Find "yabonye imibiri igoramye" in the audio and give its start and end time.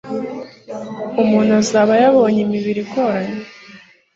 2.03-3.37